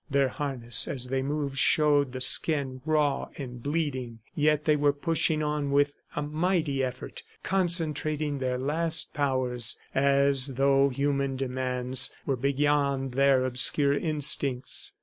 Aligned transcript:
Their 0.09 0.29
harness, 0.29 0.87
as 0.87 1.09
they 1.09 1.21
moved, 1.21 1.59
showed 1.59 2.11
the 2.11 2.21
skin 2.21 2.81
raw 2.85 3.27
and 3.37 3.61
bleeding. 3.61 4.17
Yet 4.33 4.65
they 4.65 4.75
were 4.75 4.93
pushing 4.93 5.43
on 5.43 5.69
with 5.69 5.95
a 6.15 6.23
mighty 6.23 6.83
effort, 6.83 7.21
concentrating 7.43 8.39
their 8.39 8.57
last 8.57 9.13
powers, 9.13 9.77
as 9.93 10.55
though 10.55 10.89
human 10.89 11.35
demands 11.35 12.11
were 12.25 12.35
beyond 12.35 13.11
their 13.11 13.45
obscure 13.45 13.93
instincts. 13.93 14.91